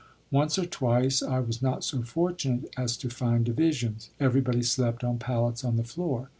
Once 0.31 0.57
or 0.57 0.65
twice 0.65 1.21
I 1.21 1.41
was 1.41 1.61
not 1.61 1.83
so 1.83 2.01
fortunate 2.01 2.73
as 2.75 2.97
to 2.97 3.09
find 3.11 3.45
divisions; 3.45 4.09
everybody 4.19 4.63
slept 4.63 5.03
on 5.03 5.19
pallets 5.19 5.63
on 5.63 5.75
the 5.77 5.83
floor. 5.83 6.29